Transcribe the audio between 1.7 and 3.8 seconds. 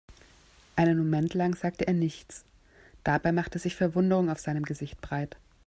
er nichts, dabei machte sich